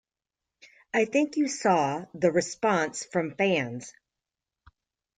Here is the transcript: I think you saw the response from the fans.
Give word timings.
I 0.95 1.05
think 1.05 1.37
you 1.37 1.47
saw 1.47 2.05
the 2.15 2.31
response 2.31 3.05
from 3.05 3.29
the 3.29 3.35
fans. 3.35 3.93